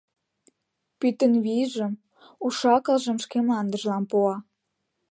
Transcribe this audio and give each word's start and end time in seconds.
Пӱтынь 0.99 1.37
вийжым, 1.45 1.93
уш-акылжым 2.45 3.17
шке 3.23 3.37
мландыжлан 3.45 4.03
пуа. 4.11 4.35